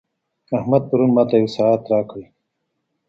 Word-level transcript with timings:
احمد 0.57 0.83
پرون 0.89 1.09
ماته 1.15 1.35
یو 1.41 1.49
ساعت 1.57 1.81
راکړی. 1.91 2.25